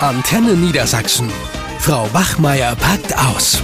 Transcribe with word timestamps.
Antenne 0.00 0.52
Niedersachsen. 0.52 1.30
Frau 1.78 2.06
Wachmeier 2.12 2.76
packt 2.76 3.16
aus. 3.16 3.62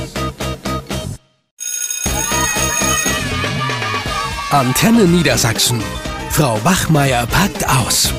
Antenne 4.50 5.05
Niedersachsen. 5.05 5.83
Frau 6.31 6.58
Wachmeier 6.65 7.26
packt 7.26 7.68
aus. 7.68 8.14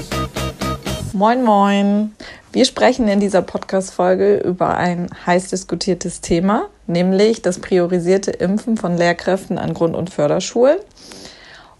Moin, 1.13 1.43
moin. 1.43 2.13
Wir 2.51 2.65
sprechen 2.65 3.07
in 3.07 3.19
dieser 3.19 3.41
Podcast-Folge 3.41 4.37
über 4.45 4.77
ein 4.77 5.09
heiß 5.25 5.47
diskutiertes 5.47 6.21
Thema, 6.21 6.69
nämlich 6.85 7.41
das 7.41 7.57
priorisierte 7.57 8.29
Impfen 8.29 8.77
von 8.77 8.95
Lehrkräften 8.95 9.57
an 9.57 9.73
Grund- 9.73 9.95
und 9.95 10.11
Förderschulen. 10.11 10.77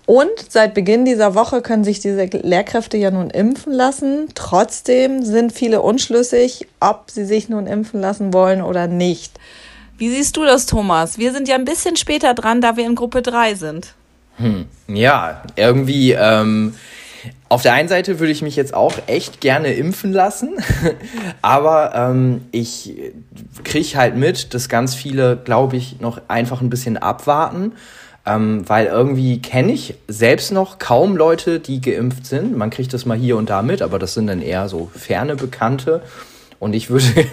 Und 0.05 0.31
seit 0.49 0.73
Beginn 0.73 1.05
dieser 1.05 1.33
Woche 1.33 1.61
können 1.61 1.83
sich 1.85 2.01
diese 2.01 2.25
Lehrkräfte 2.25 2.97
ja 2.97 3.09
nun 3.09 3.29
impfen 3.29 3.71
lassen. 3.71 4.27
Trotzdem 4.35 5.23
sind 5.23 5.53
viele 5.53 5.81
unschlüssig, 5.81 6.67
ob 6.81 7.09
sie 7.09 7.25
sich 7.25 7.47
nun 7.47 7.67
impfen 7.67 8.01
lassen 8.01 8.33
wollen 8.33 8.61
oder 8.61 8.87
nicht. 8.87 9.39
Wie 9.97 10.09
siehst 10.09 10.35
du 10.35 10.43
das, 10.43 10.65
Thomas? 10.65 11.17
Wir 11.17 11.31
sind 11.31 11.47
ja 11.47 11.55
ein 11.55 11.65
bisschen 11.65 11.95
später 11.95 12.33
dran, 12.33 12.59
da 12.59 12.75
wir 12.75 12.85
in 12.85 12.95
Gruppe 12.95 13.21
3 13.21 13.55
sind. 13.55 13.93
Hm. 14.37 14.65
Ja, 14.87 15.43
irgendwie. 15.55 16.11
Ähm, 16.11 16.75
auf 17.47 17.61
der 17.61 17.73
einen 17.73 17.87
Seite 17.87 18.19
würde 18.19 18.31
ich 18.31 18.41
mich 18.41 18.55
jetzt 18.55 18.73
auch 18.73 18.95
echt 19.07 19.39
gerne 19.39 19.73
impfen 19.73 20.11
lassen, 20.11 20.57
aber 21.41 21.93
ähm, 21.95 22.41
ich 22.51 22.95
kriege 23.63 23.95
halt 23.95 24.17
mit, 24.17 24.53
dass 24.53 24.67
ganz 24.67 24.95
viele, 24.95 25.37
glaube 25.37 25.77
ich, 25.77 26.01
noch 26.01 26.19
einfach 26.27 26.61
ein 26.61 26.69
bisschen 26.69 26.97
abwarten 26.97 27.73
ähm, 28.25 28.67
weil 28.67 28.87
irgendwie 28.87 29.41
kenne 29.41 29.73
ich 29.73 29.95
selbst 30.07 30.51
noch 30.51 30.79
kaum 30.79 31.17
Leute, 31.17 31.59
die 31.59 31.81
geimpft 31.81 32.25
sind. 32.25 32.57
Man 32.57 32.69
kriegt 32.69 32.93
das 32.93 33.05
mal 33.05 33.17
hier 33.17 33.37
und 33.37 33.49
da 33.49 33.61
mit, 33.61 33.81
aber 33.81 33.99
das 33.99 34.13
sind 34.13 34.27
dann 34.27 34.41
eher 34.41 34.69
so 34.69 34.89
ferne 34.95 35.35
Bekannte. 35.35 36.01
Und 36.63 36.73
ich 36.73 36.89
würde, 36.89 37.05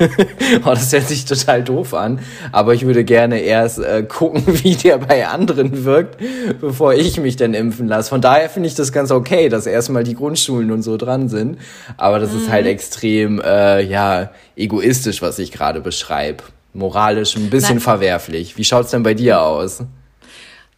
oh, 0.64 0.70
das 0.70 0.92
hört 0.92 1.06
sich 1.06 1.24
total 1.24 1.62
doof 1.62 1.94
an, 1.94 2.18
aber 2.50 2.74
ich 2.74 2.84
würde 2.84 3.04
gerne 3.04 3.38
erst 3.38 3.78
äh, 3.78 4.02
gucken, 4.02 4.42
wie 4.64 4.74
der 4.74 4.98
bei 4.98 5.28
anderen 5.28 5.84
wirkt, 5.84 6.20
bevor 6.60 6.94
ich 6.94 7.20
mich 7.20 7.36
dann 7.36 7.54
impfen 7.54 7.86
lasse. 7.86 8.08
Von 8.08 8.20
daher 8.20 8.48
finde 8.48 8.68
ich 8.68 8.74
das 8.74 8.90
ganz 8.90 9.12
okay, 9.12 9.48
dass 9.48 9.66
erstmal 9.66 10.02
die 10.02 10.16
Grundschulen 10.16 10.72
und 10.72 10.82
so 10.82 10.96
dran 10.96 11.28
sind. 11.28 11.58
Aber 11.96 12.18
das 12.18 12.32
mhm. 12.32 12.38
ist 12.38 12.50
halt 12.50 12.64
mhm. 12.64 12.72
extrem, 12.72 13.40
äh, 13.40 13.82
ja, 13.82 14.32
egoistisch, 14.56 15.22
was 15.22 15.38
ich 15.38 15.52
gerade 15.52 15.80
beschreibe. 15.80 16.42
Moralisch 16.72 17.36
ein 17.36 17.50
bisschen 17.50 17.76
Nein. 17.76 17.80
verwerflich. 17.80 18.56
Wie 18.56 18.64
schaut's 18.64 18.90
denn 18.90 19.04
bei 19.04 19.14
dir 19.14 19.42
aus? 19.42 19.84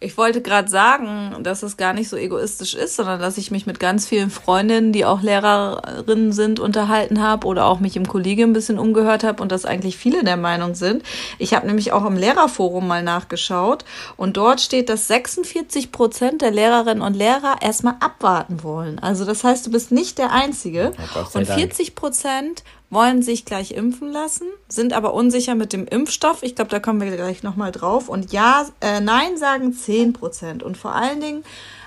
Ich 0.03 0.17
wollte 0.17 0.41
gerade 0.41 0.69
sagen, 0.69 1.43
dass 1.43 1.63
es 1.63 1.77
gar 1.77 1.93
nicht 1.93 2.09
so 2.09 2.17
egoistisch 2.17 2.73
ist, 2.73 2.97
sondern 2.97 3.21
dass 3.21 3.37
ich 3.37 3.51
mich 3.51 3.65
mit 3.65 3.79
ganz 3.79 4.05
vielen 4.05 4.29
Freundinnen, 4.29 4.91
die 4.91 5.05
auch 5.05 5.21
Lehrerinnen 5.21 6.33
sind, 6.33 6.59
unterhalten 6.59 7.21
habe 7.21 7.47
oder 7.47 7.65
auch 7.65 7.79
mich 7.79 7.95
im 7.95 8.05
Kollegium 8.05 8.49
ein 8.49 8.53
bisschen 8.53 8.79
umgehört 8.79 9.23
habe 9.23 9.41
und 9.41 9.51
dass 9.51 9.65
eigentlich 9.65 9.97
viele 9.97 10.25
der 10.25 10.35
Meinung 10.35 10.75
sind. 10.75 11.03
Ich 11.39 11.53
habe 11.53 11.67
nämlich 11.67 11.93
auch 11.93 12.05
im 12.05 12.17
Lehrerforum 12.17 12.85
mal 12.85 13.01
nachgeschaut 13.01 13.85
und 14.17 14.35
dort 14.35 14.59
steht, 14.59 14.89
dass 14.89 15.07
46 15.07 15.93
Prozent 15.93 16.41
der 16.41 16.51
Lehrerinnen 16.51 17.01
und 17.01 17.15
Lehrer 17.15 17.55
erstmal 17.61 17.95
abwarten 18.01 18.61
wollen. 18.61 18.99
Also 18.99 19.23
das 19.23 19.43
heißt, 19.43 19.65
du 19.65 19.71
bist 19.71 19.93
nicht 19.93 20.17
der 20.17 20.31
Einzige. 20.31 20.91
Oh 21.15 21.37
und 21.37 21.45
40 21.47 21.95
Prozent 21.95 22.63
wollen 22.93 23.21
sich 23.21 23.45
gleich 23.45 23.71
impfen 23.71 24.11
lassen, 24.11 24.47
sind 24.67 24.93
aber 24.93 25.13
unsicher 25.13 25.55
mit 25.55 25.73
dem 25.73 25.85
Impfstoff. 25.85 26.43
Ich 26.43 26.55
glaube, 26.55 26.71
da 26.71 26.79
kommen 26.79 27.01
wir 27.01 27.15
gleich 27.15 27.43
nochmal 27.43 27.71
drauf. 27.71 28.09
Und 28.09 28.31
ja, 28.31 28.65
äh, 28.81 29.01
nein 29.01 29.37
sagen 29.37 29.73
10 29.73 30.13
Prozent. 30.13 30.63
Und 30.63 30.77
vor 30.77 30.93
allen 30.93 31.21
Dingen, 31.21 31.43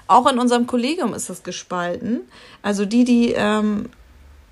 auch 0.09 0.31
in 0.31 0.39
unserem 0.39 0.67
Kollegium 0.67 1.15
ist 1.15 1.31
das 1.31 1.43
gespalten. 1.43 2.23
Also 2.63 2.85
die, 2.87 3.05
die 3.05 3.33
ähm, 3.33 3.89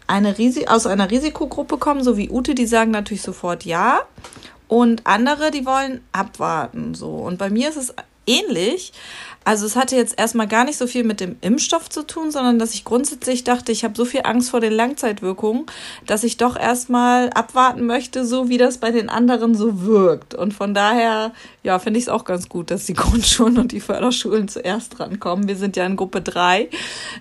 eine 0.07 0.35
aus 0.67 0.87
einer 0.87 1.11
Risikogruppe 1.11 1.79
kommen, 1.79 2.03
so 2.03 2.17
wie 2.17 2.31
Ute, 2.31 2.55
die 2.55 2.67
sagen 2.67 2.91
natürlich 2.91 3.23
sofort 3.23 3.65
ja. 3.65 4.01
Und 4.69 5.07
andere, 5.07 5.51
die 5.51 5.67
wollen 5.67 6.01
abwarten. 6.13 6.95
So. 6.95 7.11
Und 7.11 7.39
bei 7.39 7.51
mir 7.51 7.69
ist 7.69 7.77
es 7.77 7.95
ähnlich. 8.27 8.93
Also 9.47 9.67
es 9.67 9.77
hatte 9.77 9.95
jetzt 9.95 10.19
erstmal 10.19 10.49
gar 10.49 10.65
nicht 10.65 10.79
so 10.79 10.87
viel 10.87 11.05
mit 11.05 11.21
dem 11.21 11.37
Impfstoff 11.43 11.91
zu 11.91 12.07
tun, 12.07 12.31
sondern 12.31 12.59
dass 12.59 12.73
ich 12.73 12.85
grundsätzlich 12.85 13.45
dachte, 13.45 13.73
ich 13.73 13.85
habe 13.85 13.95
so 13.95 14.07
viel 14.07 14.23
Angst 14.25 14.49
vor 14.49 14.61
den 14.61 14.73
Langzeitwirkungen, 14.73 15.67
dass 16.07 16.25
ich 16.25 16.39
doch 16.39 16.57
erstmal 16.57 17.29
abwarten 17.29 17.85
möchte, 17.85 18.25
so 18.25 18.49
wie 18.49 18.57
das 18.57 18.79
bei 18.79 18.91
den 18.91 19.11
anderen 19.11 19.55
so 19.55 19.83
wirkt. 19.83 20.35
Und 20.35 20.55
von 20.55 20.73
daher, 20.73 21.33
ja, 21.63 21.79
finde 21.79 21.99
ich 21.99 22.07
es 22.07 22.09
auch 22.09 22.25
ganz 22.25 22.49
gut, 22.49 22.71
dass 22.71 22.87
die 22.87 22.95
Grundschulen 22.95 23.59
und 23.59 23.73
die 23.73 23.81
Förderschulen 23.81 24.49
zuerst 24.49 24.99
drankommen. 24.99 25.47
Wir 25.47 25.57
sind 25.57 25.77
ja 25.77 25.85
in 25.85 25.97
Gruppe 25.97 26.23
3. 26.23 26.71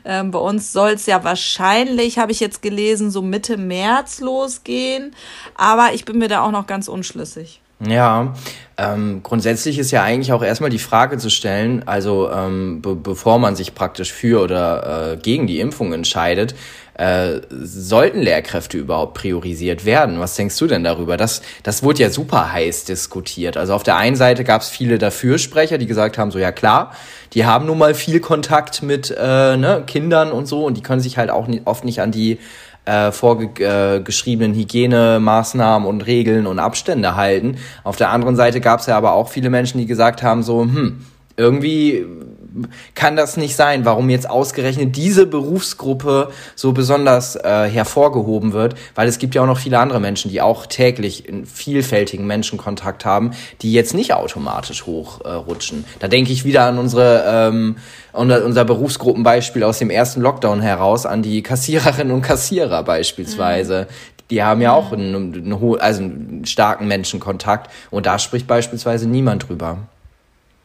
Ähm, 0.05 0.31
bei 0.31 0.39
uns 0.39 0.71
soll 0.71 0.91
es 0.91 1.05
ja 1.05 1.25
wahrscheinlich, 1.25 2.19
habe 2.19 2.31
ich 2.31 2.39
jetzt 2.39 2.61
gelesen, 2.61 3.11
so 3.11 3.21
Mitte 3.21 3.57
März 3.57 4.21
losgehen. 4.21 5.13
Aber 5.55 5.93
ich 5.93 6.05
bin 6.05 6.19
mir 6.19 6.29
da 6.29 6.41
auch 6.41 6.51
noch 6.51 6.67
ganz 6.67 6.87
unschlüssig. 6.87 7.62
Ja, 7.87 8.33
ähm, 8.77 9.21
grundsätzlich 9.23 9.77
ist 9.77 9.91
ja 9.91 10.03
eigentlich 10.03 10.33
auch 10.33 10.43
erstmal 10.43 10.69
die 10.69 10.79
Frage 10.79 11.17
zu 11.17 11.29
stellen, 11.29 11.83
also 11.85 12.31
ähm, 12.31 12.81
be 12.81 12.95
bevor 12.95 13.37
man 13.37 13.55
sich 13.55 13.75
praktisch 13.75 14.11
für 14.11 14.41
oder 14.41 15.13
äh, 15.13 15.17
gegen 15.17 15.45
die 15.47 15.59
Impfung 15.59 15.93
entscheidet, 15.93 16.55
äh, 16.95 17.41
sollten 17.49 18.21
Lehrkräfte 18.21 18.77
überhaupt 18.77 19.15
priorisiert 19.15 19.85
werden? 19.85 20.19
Was 20.19 20.35
denkst 20.35 20.57
du 20.57 20.67
denn 20.67 20.83
darüber? 20.83 21.17
Das, 21.17 21.41
das 21.63 21.83
wurde 21.83 22.03
ja 22.03 22.09
super 22.09 22.51
heiß 22.51 22.85
diskutiert. 22.85 23.57
Also 23.57 23.73
auf 23.73 23.83
der 23.83 23.97
einen 23.97 24.15
Seite 24.15 24.43
gab 24.43 24.61
es 24.61 24.69
viele 24.69 24.97
Dafürsprecher, 24.97 25.77
die 25.77 25.87
gesagt 25.87 26.17
haben, 26.17 26.31
so 26.31 26.39
ja 26.39 26.51
klar, 26.51 26.93
die 27.33 27.45
haben 27.45 27.65
nun 27.65 27.77
mal 27.77 27.95
viel 27.95 28.19
Kontakt 28.19 28.83
mit 28.83 29.11
äh, 29.11 29.57
ne, 29.57 29.83
Kindern 29.87 30.31
und 30.31 30.47
so 30.47 30.65
und 30.65 30.77
die 30.77 30.81
können 30.81 31.01
sich 31.01 31.17
halt 31.17 31.29
auch 31.29 31.47
nie, 31.47 31.61
oft 31.65 31.83
nicht 31.83 32.01
an 32.01 32.11
die 32.11 32.39
äh, 32.85 33.11
vorgeschriebenen 33.11 34.53
Hygienemaßnahmen 34.53 35.87
und 35.87 36.05
Regeln 36.05 36.47
und 36.47 36.59
Abstände 36.59 37.15
halten. 37.15 37.57
Auf 37.83 37.95
der 37.95 38.09
anderen 38.09 38.35
Seite 38.35 38.59
gab 38.61 38.79
es 38.79 38.87
ja 38.87 38.97
aber 38.97 39.13
auch 39.13 39.29
viele 39.29 39.49
Menschen, 39.49 39.79
die 39.79 39.85
gesagt 39.85 40.23
haben, 40.23 40.43
so, 40.43 40.61
hm, 40.61 41.05
irgendwie 41.37 42.05
kann 42.95 43.15
das 43.15 43.37
nicht 43.37 43.55
sein, 43.55 43.85
warum 43.85 44.09
jetzt 44.09 44.29
ausgerechnet 44.29 44.95
diese 44.95 45.25
Berufsgruppe 45.25 46.31
so 46.55 46.71
besonders 46.71 47.35
äh, 47.35 47.69
hervorgehoben 47.69 48.53
wird, 48.53 48.75
weil 48.95 49.07
es 49.07 49.19
gibt 49.19 49.35
ja 49.35 49.41
auch 49.41 49.47
noch 49.47 49.59
viele 49.59 49.79
andere 49.79 49.99
Menschen, 49.99 50.29
die 50.31 50.41
auch 50.41 50.65
täglich 50.65 51.27
in 51.27 51.45
vielfältigen 51.45 52.27
Menschenkontakt 52.27 53.05
haben, 53.05 53.31
die 53.61 53.73
jetzt 53.73 53.93
nicht 53.93 54.13
automatisch 54.13 54.85
hochrutschen. 54.85 55.79
Äh, 55.79 55.99
da 55.99 56.07
denke 56.07 56.31
ich 56.31 56.45
wieder 56.45 56.65
an 56.65 56.77
unsere 56.77 57.23
ähm, 57.27 57.77
unser 58.13 58.63
Berufsgruppenbeispiel 58.63 59.63
aus 59.63 59.79
dem 59.79 59.89
ersten 59.89 60.21
Lockdown 60.21 60.61
heraus, 60.61 61.07
an 61.07 61.23
die 61.23 61.41
Kassiererinnen 61.41 62.13
und 62.13 62.21
Kassierer 62.21 62.83
beispielsweise. 62.83 63.87
Mhm 63.89 64.13
die 64.29 64.41
haben 64.41 64.61
ja 64.61 64.73
auch 64.73 64.91
einen, 64.91 65.33
einen, 65.33 65.79
also 65.79 66.01
einen 66.01 66.45
starken 66.45 66.87
Menschenkontakt 66.87 67.69
und 67.91 68.05
da 68.05 68.17
spricht 68.17 68.47
beispielsweise 68.47 69.07
niemand 69.07 69.47
drüber. 69.47 69.77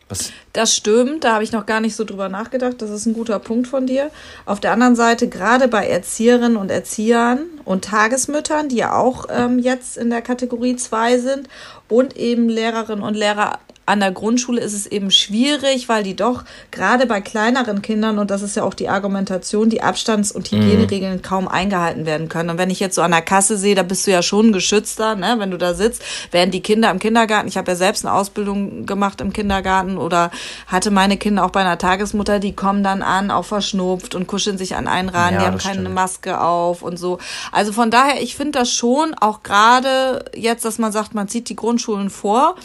Was? 0.08 0.32
Das 0.54 0.74
stimmt, 0.74 1.24
da 1.24 1.34
habe 1.34 1.44
ich 1.44 1.52
noch 1.52 1.66
gar 1.66 1.80
nicht 1.80 1.94
so 1.94 2.04
drüber 2.04 2.28
nachgedacht. 2.28 2.80
Das 2.80 2.91
ist 2.91 3.06
ein 3.06 3.12
guter 3.12 3.38
Punkt 3.38 3.69
von 3.69 3.86
dir. 3.86 4.10
Auf 4.46 4.58
der 4.60 4.72
anderen 4.72 4.96
Seite, 4.96 5.28
gerade 5.28 5.69
bei 5.69 5.86
Erzieherinnen 5.86 6.56
und 6.56 6.70
Erziehern 6.70 7.41
und 7.64 7.84
Tagesmüttern, 7.84 8.69
die 8.69 8.76
ja 8.76 8.94
auch 8.94 9.26
ähm, 9.30 9.58
jetzt 9.58 9.98
in 9.98 10.08
der 10.10 10.22
Kategorie 10.22 10.76
2 10.76 11.19
sind, 11.19 11.48
und 11.88 12.16
eben 12.16 12.48
Lehrerinnen 12.48 13.02
und 13.02 13.14
Lehrer 13.14 13.58
an 13.88 14.00
der 14.00 14.12
Grundschule 14.12 14.60
ist 14.60 14.75
es 14.75 14.87
eben 14.87 15.10
schwierig, 15.10 15.88
weil 15.88 16.03
die 16.03 16.15
doch 16.15 16.44
gerade 16.71 17.06
bei 17.06 17.21
kleineren 17.21 17.82
Kindern, 17.82 18.19
und 18.19 18.31
das 18.31 18.43
ist 18.43 18.56
ja 18.56 18.65
auch 18.65 18.75
die 18.75 18.88
Argumentation, 18.88 19.71
die 19.71 19.82
Abstands- 19.82 20.31
und. 20.31 20.49
Hygieneregeln 20.59 21.16
mhm. 21.16 21.22
kaum 21.22 21.49
eingehalten 21.49 22.06
werden 22.06 22.28
können. 22.28 22.50
Und 22.50 22.59
wenn 22.59 22.71
ich 22.71 22.81
jetzt 22.81 22.94
so 22.94 23.03
an 23.03 23.10
der 23.10 23.22
Kasse 23.22 23.56
sehe, 23.56 23.75
da 23.75 23.82
bist 23.82 24.06
du 24.06 24.10
ja 24.10 24.22
schon 24.22 24.53
geschützter, 24.53 25.15
ne? 25.15 25.37
wenn 25.38 25.50
du 25.50 25.59
da 25.59 25.75
sitzt, 25.75 26.03
während 26.31 26.54
die 26.54 26.62
Kinder 26.62 26.91
im 26.91 26.99
Kindergarten, 26.99 27.49
ich 27.49 27.56
habe 27.56 27.71
ja 27.71 27.76
selbst 27.76 28.04
eine 28.04 28.15
Ausbildung 28.15 28.87
gemacht 28.87 29.21
im 29.21 29.32
Kindergarten 29.32 29.97
oder 29.99 30.31
hatte 30.66 30.91
meine 30.91 31.16
Kinder 31.16 31.44
auch 31.44 31.50
bei 31.50 31.60
einer 31.60 31.78
Tagesmutter, 31.78 32.38
die 32.38 32.55
kommen 32.55 32.82
dann 32.82 33.03
an, 33.03 33.31
auch 33.31 33.44
verschnupft 33.44 34.15
und 34.15 34.26
kuscheln 34.26 34.59
sich 34.59 34.76
an 34.76 34.88
einen 34.88 35.09
ran, 35.09 35.34
ja, 35.34 35.41
die 35.41 35.47
haben 35.47 35.59
keine 35.59 35.81
stimmt. 35.81 35.94
Maske 35.94 36.41
auf 36.41 36.82
und 36.82 36.99
so. 36.99 37.19
Also 37.52 37.73
von 37.73 37.91
daher, 37.91 38.23
ich 38.23 38.37
finde 38.37 38.58
das 38.58 38.70
schon, 38.70 39.14
auch 39.14 39.43
gerade 39.43 40.25
jetzt, 40.34 40.64
dass 40.64 40.79
man 40.79 40.93
sagt, 40.93 41.14
man 41.14 41.29
zieht 41.29 41.49
die 41.49 41.56
Grundschulen 41.56 42.11
vor, 42.11 42.56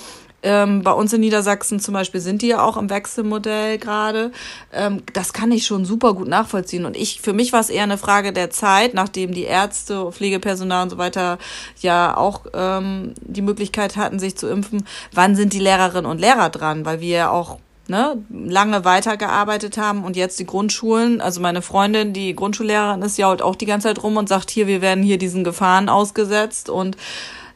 ähm, 0.44 0.84
bei 0.84 0.92
uns 0.92 1.14
in 1.14 1.22
Niedersachsen 1.22 1.80
zum 1.80 1.94
Beispiel 1.94 2.20
sind 2.20 2.42
die 2.42 2.50
ja 2.50 2.64
auch 2.64 2.78
im 2.78 2.90
Wechselmodell 2.90 3.78
gerade. 3.78 4.32
Ähm, 4.72 5.02
das 5.14 5.34
kann 5.34 5.52
ich 5.52 5.66
schon 5.66 5.86
super 5.86 6.14
gut 6.14 6.28
nachvollziehen. 6.28 6.86
Und 6.86 6.98
ich, 6.98 7.22
für 7.22 7.34
mich 7.34 7.54
war 7.54 7.62
es 7.62 7.70
eher 7.70 7.84
eine 7.84 7.98
Frage 7.98 8.34
der 8.34 8.50
Zeit, 8.50 8.94
nachdem 8.94 9.34
die 9.34 9.44
Ärzte, 9.44 10.12
Pflegepersonal 10.12 10.84
und 10.84 10.90
so 10.90 10.98
weiter 10.98 11.38
ja 11.80 12.16
auch 12.18 12.42
ähm, 12.54 13.14
die 13.22 13.42
Möglichkeit 13.42 13.96
hatten, 13.96 14.20
sich 14.20 14.38
zu 14.38 14.48
impfen. 14.48 14.86
Wann 15.14 15.36
sind 15.36 15.54
die 15.54 15.60
Lehrerinnen 15.60 16.10
und 16.10 16.20
Lehrer 16.20 16.50
dran? 16.50 16.86
Weil 16.86 17.00
wir 17.00 17.18
ja 17.18 17.30
auch 17.30 17.60
ne, 17.88 18.18
lange 18.30 18.86
weitergearbeitet 18.86 19.78
haben 19.78 20.04
und 20.04 20.16
jetzt 20.16 20.40
die 20.40 20.46
Grundschulen, 20.46 21.22
also 21.22 21.42
meine 21.42 21.62
Freundin, 21.62 22.14
die 22.14 22.36
Grundschullehrerin 22.36 23.02
ist, 23.02 23.18
jault 23.18 23.42
auch 23.42 23.56
die 23.56 23.66
ganze 23.66 23.88
Zeit 23.88 24.04
rum 24.04 24.18
und 24.18 24.30
sagt, 24.30 24.52
hier, 24.52 24.68
wir 24.68 24.82
werden 24.82 25.04
hier 25.04 25.18
diesen 25.18 25.44
Gefahren 25.44 25.90
ausgesetzt 25.90 26.70
und 26.70 26.98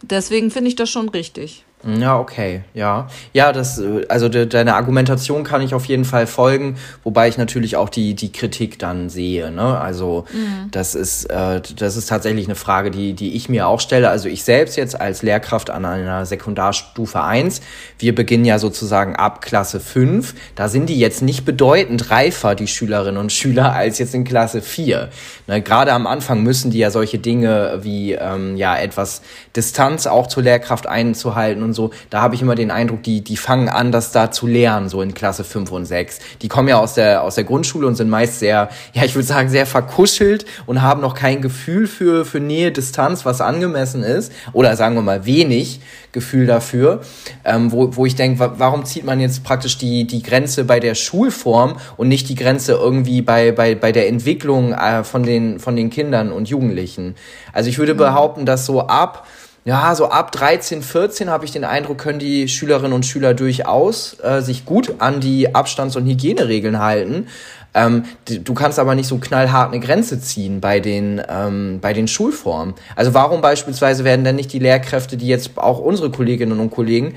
deswegen 0.01 0.51
finde 0.51 0.69
ich 0.69 0.75
das 0.75 0.89
schon 0.89 1.09
richtig. 1.09 1.65
Ja, 1.85 2.19
okay, 2.19 2.63
ja. 2.73 3.07
Ja, 3.33 3.53
das, 3.53 3.77
äh, 3.77 4.03
also 4.09 4.29
de, 4.29 4.47
deine 4.47 4.73
Argumentation 4.73 5.43
kann 5.43 5.61
ich 5.61 5.75
auf 5.75 5.85
jeden 5.85 6.05
Fall 6.05 6.25
folgen, 6.25 6.77
wobei 7.03 7.27
ich 7.27 7.37
natürlich 7.37 7.75
auch 7.75 7.89
die, 7.89 8.15
die 8.15 8.31
Kritik 8.31 8.79
dann 8.79 9.09
sehe. 9.09 9.51
Ne? 9.51 9.79
Also 9.79 10.25
mhm. 10.33 10.71
das 10.71 10.95
ist, 10.95 11.25
äh, 11.25 11.61
das 11.77 11.95
ist 11.95 12.07
tatsächlich 12.07 12.47
eine 12.47 12.55
Frage, 12.55 12.89
die, 12.89 13.13
die 13.13 13.35
ich 13.35 13.47
mir 13.47 13.67
auch 13.67 13.79
stelle. 13.79 14.09
Also 14.09 14.27
ich 14.27 14.43
selbst 14.43 14.75
jetzt 14.75 14.99
als 14.99 15.21
Lehrkraft 15.21 15.69
an 15.69 15.85
einer 15.85 16.25
Sekundarstufe 16.25 17.23
1, 17.23 17.61
wir 17.99 18.15
beginnen 18.15 18.45
ja 18.45 18.57
sozusagen 18.57 19.15
ab 19.15 19.41
Klasse 19.41 19.79
5. 19.79 20.33
Da 20.55 20.69
sind 20.69 20.87
die 20.87 20.99
jetzt 20.99 21.21
nicht 21.21 21.45
bedeutend 21.45 22.09
reifer, 22.09 22.55
die 22.55 22.67
Schülerinnen 22.67 23.21
und 23.21 23.31
Schüler, 23.31 23.73
als 23.75 23.99
jetzt 23.99 24.15
in 24.15 24.23
Klasse 24.23 24.63
4. 24.63 25.09
Ne? 25.45 25.61
Gerade 25.61 25.93
am 25.93 26.07
Anfang 26.07 26.41
müssen 26.41 26.71
die 26.71 26.79
ja 26.79 26.89
solche 26.89 27.19
Dinge 27.19 27.81
wie 27.83 28.13
ähm, 28.13 28.57
ja 28.57 28.75
etwas 28.75 29.21
Distanz 29.55 30.07
auch 30.07 30.25
zur 30.25 30.41
Lehrkraft 30.41 30.87
einzuhalten 30.87 31.66
und 31.67 31.73
so, 31.73 31.91
da 32.09 32.21
habe 32.21 32.35
ich 32.35 32.41
immer 32.41 32.55
den 32.55 32.71
Eindruck, 32.71 33.03
die, 33.03 33.21
die 33.21 33.37
fangen 33.37 33.69
an, 33.69 33.91
das 33.91 34.11
da 34.11 34.31
zu 34.31 34.47
lernen, 34.47 34.89
so 34.89 35.01
in 35.01 35.13
Klasse 35.13 35.43
5 35.43 35.71
und 35.71 35.85
6. 35.85 36.19
Die 36.41 36.47
kommen 36.47 36.67
ja 36.67 36.79
aus 36.79 36.93
der, 36.93 37.23
aus 37.23 37.35
der 37.35 37.43
Grundschule 37.43 37.87
und 37.87 37.95
sind 37.95 38.09
meist 38.09 38.39
sehr, 38.39 38.69
ja, 38.93 39.03
ich 39.03 39.15
würde 39.15 39.27
sagen, 39.27 39.49
sehr 39.49 39.65
verkuschelt 39.65 40.45
und 40.65 40.81
haben 40.81 41.01
noch 41.01 41.13
kein 41.13 41.41
Gefühl 41.41 41.87
für, 41.87 42.25
für 42.25 42.39
Nähe, 42.39 42.71
Distanz, 42.71 43.25
was 43.25 43.41
angemessen 43.41 44.03
ist. 44.03 44.31
Oder 44.53 44.75
sagen 44.75 44.95
wir 44.95 45.01
mal 45.01 45.25
wenig 45.25 45.79
Gefühl 46.11 46.47
dafür. 46.47 47.01
Ähm, 47.45 47.71
wo, 47.71 47.95
wo 47.95 48.05
ich 48.05 48.15
denke, 48.15 48.53
warum 48.57 48.85
zieht 48.85 49.03
man 49.03 49.19
jetzt 49.19 49.43
praktisch 49.43 49.77
die, 49.77 50.05
die 50.07 50.23
Grenze 50.23 50.63
bei 50.63 50.79
der 50.79 50.95
Schulform 50.95 51.77
und 51.97 52.07
nicht 52.07 52.29
die 52.29 52.35
Grenze 52.35 52.73
irgendwie 52.73 53.21
bei, 53.21 53.51
bei, 53.51 53.75
bei 53.75 53.91
der 53.91 54.07
Entwicklung 54.07 54.73
äh, 54.73 55.03
von, 55.03 55.23
den, 55.23 55.59
von 55.59 55.75
den 55.75 55.89
Kindern 55.89 56.31
und 56.31 56.49
Jugendlichen? 56.49 57.15
Also 57.53 57.69
ich 57.69 57.77
würde 57.77 57.93
mhm. 57.93 57.99
behaupten, 57.99 58.45
dass 58.45 58.65
so 58.65 58.87
ab 58.87 59.27
ja, 59.67 59.93
so 59.95 60.05
ab 60.05 60.31
13, 60.31 60.81
14 60.81 61.29
habe 61.29 61.43
ich 61.43 61.51
den 61.51 61.65
Eindruck, 61.65 61.97
können 61.97 62.19
die 62.19 62.47
Schülerinnen 62.47 62.93
und 62.93 63.05
Schüler 63.05 63.33
durchaus 63.33 64.15
äh, 64.23 64.39
sich 64.39 64.63
gut 64.63 64.93
an 64.99 65.19
die 65.19 65.55
Abstands- 65.55 65.97
und 65.97 66.05
Hygieneregeln 66.05 66.79
halten. 66.79 67.27
Ähm, 67.73 68.05
du 68.25 68.53
kannst 68.53 68.79
aber 68.79 68.95
nicht 68.95 69.07
so 69.07 69.17
knallhart 69.17 69.73
eine 69.73 69.81
Grenze 69.81 70.21
ziehen 70.21 70.61
bei 70.61 70.79
den, 70.79 71.21
ähm, 71.27 71.79
bei 71.81 71.91
den 71.91 72.07
Schulformen. 72.07 72.75
Also 72.95 73.13
warum 73.13 73.41
beispielsweise 73.41 74.05
werden 74.05 74.23
denn 74.23 74.37
nicht 74.37 74.53
die 74.53 74.59
Lehrkräfte, 74.59 75.17
die 75.17 75.27
jetzt 75.27 75.57
auch 75.57 75.79
unsere 75.79 76.11
Kolleginnen 76.11 76.61
und 76.61 76.71
Kollegen, 76.71 77.15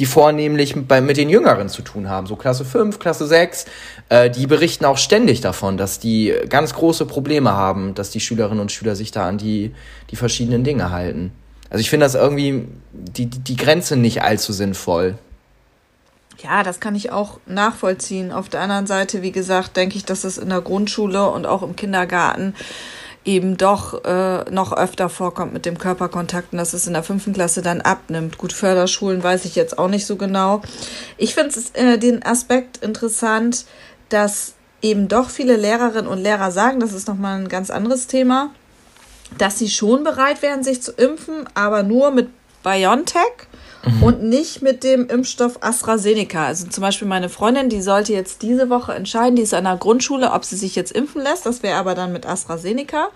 die 0.00 0.06
vornehmlich 0.06 0.74
bei, 0.88 1.00
mit 1.00 1.18
den 1.18 1.28
Jüngeren 1.28 1.68
zu 1.68 1.82
tun 1.82 2.08
haben, 2.08 2.26
so 2.26 2.34
Klasse 2.34 2.64
5, 2.64 2.98
Klasse 2.98 3.28
6, 3.28 3.66
äh, 4.08 4.28
die 4.28 4.48
berichten 4.48 4.86
auch 4.86 4.98
ständig 4.98 5.40
davon, 5.40 5.76
dass 5.76 6.00
die 6.00 6.34
ganz 6.48 6.74
große 6.74 7.06
Probleme 7.06 7.52
haben, 7.52 7.94
dass 7.94 8.10
die 8.10 8.18
Schülerinnen 8.18 8.58
und 8.58 8.72
Schüler 8.72 8.96
sich 8.96 9.12
da 9.12 9.28
an 9.28 9.38
die, 9.38 9.72
die 10.10 10.16
verschiedenen 10.16 10.64
Dinge 10.64 10.90
halten. 10.90 11.30
Also 11.72 11.80
ich 11.80 11.88
finde 11.88 12.04
das 12.04 12.14
irgendwie 12.14 12.68
die, 12.92 13.24
die 13.24 13.56
Grenze 13.56 13.96
nicht 13.96 14.22
allzu 14.22 14.52
sinnvoll. 14.52 15.16
Ja, 16.42 16.62
das 16.62 16.80
kann 16.80 16.94
ich 16.94 17.12
auch 17.12 17.40
nachvollziehen. 17.46 18.30
Auf 18.30 18.50
der 18.50 18.60
anderen 18.60 18.86
Seite, 18.86 19.22
wie 19.22 19.32
gesagt, 19.32 19.78
denke 19.78 19.96
ich, 19.96 20.04
dass 20.04 20.24
es 20.24 20.36
in 20.36 20.50
der 20.50 20.60
Grundschule 20.60 21.30
und 21.30 21.46
auch 21.46 21.62
im 21.62 21.74
Kindergarten 21.74 22.54
eben 23.24 23.56
doch 23.56 24.04
äh, 24.04 24.50
noch 24.50 24.74
öfter 24.74 25.08
vorkommt 25.08 25.54
mit 25.54 25.64
dem 25.64 25.78
Körperkontakt 25.78 26.52
und 26.52 26.58
dass 26.58 26.74
es 26.74 26.86
in 26.86 26.92
der 26.92 27.04
fünften 27.04 27.32
Klasse 27.32 27.62
dann 27.62 27.80
abnimmt. 27.80 28.36
Gut, 28.36 28.52
Förderschulen 28.52 29.22
weiß 29.22 29.46
ich 29.46 29.54
jetzt 29.54 29.78
auch 29.78 29.88
nicht 29.88 30.04
so 30.04 30.16
genau. 30.16 30.60
Ich 31.16 31.34
finde 31.34 31.54
äh, 31.72 31.96
den 31.96 32.22
Aspekt 32.22 32.78
interessant, 32.78 33.64
dass 34.10 34.52
eben 34.82 35.08
doch 35.08 35.30
viele 35.30 35.56
Lehrerinnen 35.56 36.08
und 36.08 36.18
Lehrer 36.18 36.50
sagen, 36.50 36.80
das 36.80 36.92
ist 36.92 37.08
nochmal 37.08 37.38
ein 37.38 37.48
ganz 37.48 37.70
anderes 37.70 38.08
Thema, 38.08 38.50
dass 39.38 39.58
sie 39.58 39.68
schon 39.68 40.04
bereit 40.04 40.42
wären, 40.42 40.62
sich 40.62 40.82
zu 40.82 40.92
impfen, 40.92 41.48
aber 41.54 41.82
nur 41.82 42.10
mit 42.10 42.28
BioNTech 42.62 43.48
mhm. 43.84 44.02
und 44.02 44.22
nicht 44.22 44.62
mit 44.62 44.84
dem 44.84 45.08
Impfstoff 45.08 45.62
AstraZeneca. 45.62 46.46
Also 46.46 46.66
zum 46.68 46.82
Beispiel 46.82 47.08
meine 47.08 47.28
Freundin, 47.28 47.68
die 47.68 47.82
sollte 47.82 48.12
jetzt 48.12 48.42
diese 48.42 48.70
Woche 48.70 48.94
entscheiden, 48.94 49.36
die 49.36 49.42
ist 49.42 49.54
an 49.54 49.64
der 49.64 49.76
Grundschule, 49.76 50.32
ob 50.32 50.44
sie 50.44 50.56
sich 50.56 50.76
jetzt 50.76 50.92
impfen 50.92 51.22
lässt. 51.22 51.46
Das 51.46 51.62
wäre 51.62 51.78
aber 51.78 51.94
dann 51.94 52.12
mit 52.12 52.26
AstraZeneca. 52.26 53.08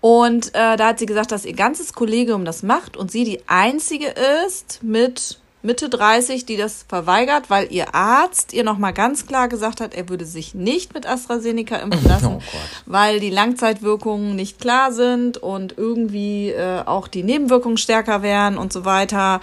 Und 0.00 0.48
äh, 0.48 0.76
da 0.76 0.88
hat 0.88 0.98
sie 0.98 1.06
gesagt, 1.06 1.30
dass 1.30 1.44
ihr 1.44 1.54
ganzes 1.54 1.92
Kollegium 1.92 2.44
das 2.44 2.64
macht 2.64 2.96
und 2.96 3.12
sie 3.12 3.22
die 3.22 3.40
einzige 3.46 4.12
ist 4.46 4.80
mit 4.82 5.38
Mitte 5.62 5.88
30, 5.88 6.44
die 6.44 6.56
das 6.56 6.84
verweigert, 6.88 7.48
weil 7.48 7.72
ihr 7.72 7.94
Arzt 7.94 8.52
ihr 8.52 8.64
nochmal 8.64 8.92
ganz 8.92 9.26
klar 9.26 9.48
gesagt 9.48 9.80
hat, 9.80 9.94
er 9.94 10.08
würde 10.08 10.24
sich 10.24 10.54
nicht 10.54 10.92
mit 10.92 11.06
AstraZeneca 11.06 11.76
impfen 11.76 12.04
lassen, 12.08 12.38
oh 12.38 12.42
weil 12.86 13.20
die 13.20 13.30
Langzeitwirkungen 13.30 14.34
nicht 14.34 14.60
klar 14.60 14.92
sind 14.92 15.38
und 15.38 15.78
irgendwie 15.78 16.50
äh, 16.50 16.82
auch 16.84 17.06
die 17.06 17.22
Nebenwirkungen 17.22 17.76
stärker 17.76 18.22
wären 18.22 18.58
und 18.58 18.72
so 18.72 18.84
weiter. 18.84 19.40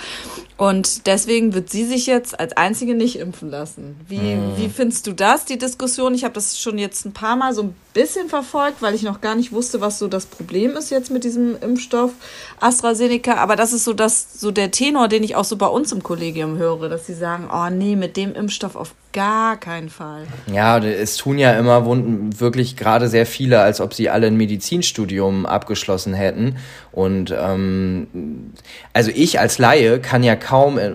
Und 0.59 1.07
deswegen 1.07 1.53
wird 1.53 1.69
sie 1.69 1.85
sich 1.85 2.05
jetzt 2.05 2.37
als 2.37 2.57
Einzige 2.57 2.93
nicht 2.93 3.17
impfen 3.17 3.49
lassen. 3.49 3.95
Wie, 4.09 4.17
mhm. 4.17 4.57
wie 4.57 4.67
findest 4.67 5.07
du 5.07 5.13
das, 5.13 5.45
die 5.45 5.57
Diskussion? 5.57 6.13
Ich 6.13 6.25
habe 6.25 6.33
das 6.33 6.59
schon 6.59 6.77
jetzt 6.77 7.05
ein 7.05 7.13
paar 7.13 7.37
Mal 7.37 7.53
so 7.53 7.63
ein 7.63 7.75
bisschen 7.93 8.27
verfolgt, 8.27 8.81
weil 8.81 8.93
ich 8.93 9.03
noch 9.03 9.21
gar 9.21 9.35
nicht 9.35 9.53
wusste, 9.53 9.79
was 9.79 9.99
so 9.99 10.09
das 10.09 10.25
Problem 10.25 10.75
ist 10.75 10.89
jetzt 10.89 11.11
mit 11.11 11.23
diesem 11.23 11.57
Impfstoff 11.61 12.11
AstraZeneca. 12.59 13.35
Aber 13.35 13.55
das 13.55 13.71
ist 13.71 13.85
so, 13.85 13.93
das, 13.93 14.33
so 14.33 14.51
der 14.51 14.69
Tenor, 14.69 15.07
den 15.07 15.23
ich 15.23 15.37
auch 15.37 15.45
so 15.45 15.55
bei 15.55 15.67
uns 15.67 15.93
im 15.93 16.03
Kollegium 16.09 16.57
höre, 16.57 16.89
dass 16.89 17.05
sie 17.05 17.13
sagen, 17.13 17.49
oh 17.53 17.69
nee, 17.69 17.95
mit 17.95 18.17
dem 18.17 18.33
Impfstoff 18.33 18.75
auf 18.75 18.95
gar 19.13 19.57
keinen 19.57 19.89
Fall. 19.89 20.23
Ja, 20.51 20.77
es 20.77 21.17
tun 21.17 21.37
ja 21.37 21.57
immer 21.57 21.85
wirklich 21.85 22.77
gerade 22.77 23.07
sehr 23.07 23.25
viele, 23.25 23.61
als 23.61 23.81
ob 23.81 23.93
sie 23.93 24.09
alle 24.09 24.27
ein 24.27 24.37
Medizinstudium 24.37 25.45
abgeschlossen 25.45 26.13
hätten. 26.13 26.57
Und 26.91 27.33
ähm, 27.37 28.07
also 28.93 29.11
ich 29.13 29.39
als 29.39 29.57
Laie 29.57 29.99
kann 29.99 30.23
ja 30.23 30.35
kaum 30.35 30.77
äh, 30.77 30.89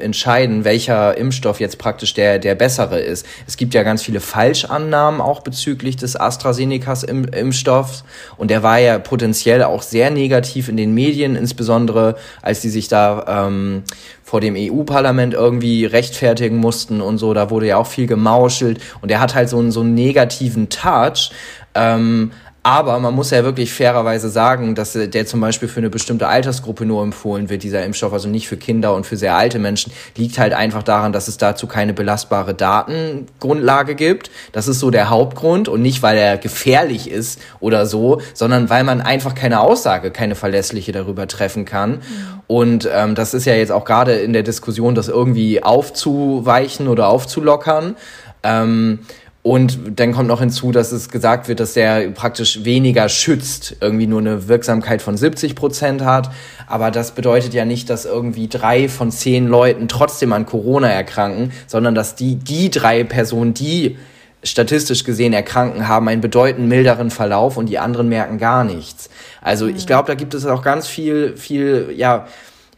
entscheiden, 0.00 0.64
welcher 0.64 1.16
Impfstoff 1.16 1.60
jetzt 1.60 1.78
praktisch 1.78 2.14
der, 2.14 2.38
der 2.38 2.54
bessere 2.54 3.00
ist. 3.00 3.26
Es 3.46 3.56
gibt 3.56 3.74
ja 3.74 3.82
ganz 3.82 4.02
viele 4.02 4.20
Falschannahmen 4.20 5.20
auch 5.20 5.40
bezüglich 5.40 5.96
des 5.96 6.16
AstraZenecas 6.16 7.06
-Im 7.06 7.34
Impfstoffs. 7.34 8.04
Und 8.36 8.50
der 8.50 8.62
war 8.62 8.78
ja 8.78 8.98
potenziell 8.98 9.62
auch 9.62 9.82
sehr 9.82 10.10
negativ 10.10 10.68
in 10.68 10.76
den 10.76 10.94
Medien, 10.94 11.34
insbesondere 11.34 12.16
als 12.42 12.60
die 12.60 12.70
sich 12.70 12.88
da 12.88 13.46
ähm, 13.46 13.82
vor 14.28 14.42
dem 14.42 14.56
EU-Parlament 14.58 15.32
irgendwie 15.32 15.86
rechtfertigen 15.86 16.58
mussten 16.58 17.00
und 17.00 17.16
so. 17.16 17.32
Da 17.32 17.48
wurde 17.48 17.57
ja 17.66 17.76
auch 17.76 17.86
viel 17.86 18.06
gemauschelt 18.06 18.80
und 19.00 19.10
er 19.10 19.20
hat 19.20 19.34
halt 19.34 19.48
so 19.48 19.58
einen, 19.58 19.70
so 19.72 19.80
einen 19.80 19.94
negativen 19.94 20.68
Touch. 20.68 21.30
Ähm, 21.74 22.32
aber 22.62 22.98
man 22.98 23.14
muss 23.14 23.30
ja 23.30 23.44
wirklich 23.44 23.72
fairerweise 23.72 24.28
sagen, 24.28 24.74
dass 24.74 24.92
der 24.92 25.26
zum 25.26 25.40
Beispiel 25.40 25.68
für 25.68 25.80
eine 25.80 25.90
bestimmte 25.90 26.28
Altersgruppe 26.28 26.84
nur 26.84 27.02
empfohlen 27.02 27.48
wird, 27.48 27.62
dieser 27.62 27.84
Impfstoff, 27.84 28.12
also 28.12 28.28
nicht 28.28 28.48
für 28.48 28.56
Kinder 28.56 28.94
und 28.94 29.06
für 29.06 29.16
sehr 29.16 29.36
alte 29.36 29.58
Menschen, 29.58 29.92
liegt 30.16 30.38
halt 30.38 30.52
einfach 30.52 30.82
daran, 30.82 31.12
dass 31.12 31.28
es 31.28 31.38
dazu 31.38 31.66
keine 31.66 31.94
belastbare 31.94 32.54
Datengrundlage 32.54 33.94
gibt. 33.94 34.30
Das 34.52 34.68
ist 34.68 34.80
so 34.80 34.90
der 34.90 35.08
Hauptgrund 35.08 35.68
und 35.68 35.82
nicht, 35.82 36.02
weil 36.02 36.18
er 36.18 36.36
gefährlich 36.36 37.10
ist 37.10 37.40
oder 37.60 37.86
so, 37.86 38.20
sondern 38.34 38.68
weil 38.68 38.84
man 38.84 39.00
einfach 39.00 39.34
keine 39.34 39.60
Aussage, 39.60 40.10
keine 40.10 40.34
verlässliche 40.34 40.92
darüber 40.92 41.28
treffen 41.28 41.64
kann. 41.64 42.02
Und 42.48 42.88
ähm, 42.92 43.14
das 43.14 43.34
ist 43.34 43.44
ja 43.44 43.54
jetzt 43.54 43.70
auch 43.72 43.84
gerade 43.84 44.14
in 44.14 44.32
der 44.32 44.42
Diskussion, 44.42 44.94
das 44.94 45.08
irgendwie 45.08 45.62
aufzuweichen 45.62 46.88
oder 46.88 47.08
aufzulockern. 47.08 47.96
Ähm, 48.42 49.00
und 49.48 49.98
dann 49.98 50.12
kommt 50.12 50.28
noch 50.28 50.40
hinzu, 50.40 50.72
dass 50.72 50.92
es 50.92 51.08
gesagt 51.08 51.48
wird, 51.48 51.60
dass 51.60 51.72
der 51.72 52.10
praktisch 52.10 52.64
weniger 52.64 53.08
schützt, 53.08 53.76
irgendwie 53.80 54.06
nur 54.06 54.20
eine 54.20 54.46
Wirksamkeit 54.46 55.00
von 55.00 55.16
70 55.16 55.54
Prozent 55.54 56.04
hat. 56.04 56.30
Aber 56.66 56.90
das 56.90 57.12
bedeutet 57.12 57.54
ja 57.54 57.64
nicht, 57.64 57.88
dass 57.88 58.04
irgendwie 58.04 58.48
drei 58.48 58.90
von 58.90 59.10
zehn 59.10 59.48
Leuten 59.48 59.88
trotzdem 59.88 60.34
an 60.34 60.44
Corona 60.44 60.88
erkranken, 60.90 61.50
sondern 61.66 61.94
dass 61.94 62.14
die, 62.14 62.34
die 62.34 62.70
drei 62.70 63.04
Personen, 63.04 63.54
die 63.54 63.96
statistisch 64.42 65.04
gesehen 65.04 65.32
erkranken, 65.32 65.88
haben 65.88 66.08
einen 66.08 66.20
bedeutend 66.20 66.68
milderen 66.68 67.10
Verlauf 67.10 67.56
und 67.56 67.70
die 67.70 67.78
anderen 67.78 68.10
merken 68.10 68.36
gar 68.36 68.64
nichts. 68.64 69.08
Also 69.40 69.66
ich 69.66 69.84
mhm. 69.84 69.86
glaube, 69.86 70.08
da 70.08 70.14
gibt 70.14 70.34
es 70.34 70.44
auch 70.44 70.62
ganz 70.62 70.88
viel, 70.88 71.38
viel, 71.38 71.94
ja, 71.96 72.26